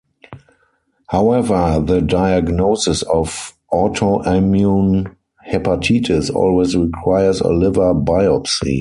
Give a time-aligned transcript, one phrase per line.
[1.09, 5.15] However, the diagnosis of autoimmune
[5.47, 8.69] hepatitis always requires a liver biopsy.